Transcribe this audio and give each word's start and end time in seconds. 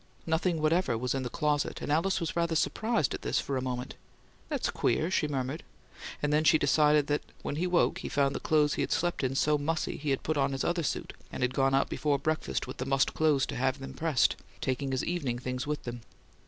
Nothing 0.25 0.59
whatever 0.63 0.97
was 0.97 1.13
in 1.13 1.21
the 1.21 1.29
closet, 1.29 1.79
and 1.79 1.91
Alice 1.91 2.19
was 2.19 2.35
rather 2.35 2.55
surprised 2.55 3.13
at 3.13 3.21
this 3.21 3.39
for 3.39 3.55
a 3.55 3.61
moment. 3.61 3.93
"That's 4.49 4.71
queer," 4.71 5.11
she 5.11 5.27
murmured; 5.27 5.61
and 6.23 6.33
then 6.33 6.43
she 6.43 6.57
decided 6.57 7.05
that 7.05 7.21
when 7.43 7.57
he 7.57 7.67
woke 7.67 7.99
he 7.99 8.09
found 8.09 8.33
the 8.33 8.39
clothes 8.39 8.73
he 8.73 8.81
had 8.81 8.91
slept 8.91 9.23
in 9.23 9.35
"so 9.35 9.59
mussy" 9.59 9.97
he 9.97 10.09
had 10.09 10.23
put 10.23 10.37
on 10.37 10.53
his 10.53 10.63
"other 10.63 10.81
suit," 10.81 11.13
and 11.31 11.43
had 11.43 11.53
gone 11.53 11.75
out 11.75 11.87
before 11.87 12.17
breakfast 12.17 12.65
with 12.65 12.77
the 12.77 12.85
mussed 12.87 13.13
clothes 13.13 13.45
to 13.45 13.55
have 13.55 13.77
them 13.77 13.93
pressed, 13.93 14.37
taking 14.59 14.89
his 14.91 15.05
evening 15.05 15.37
things 15.37 15.67
with 15.67 15.83
them. 15.83 16.01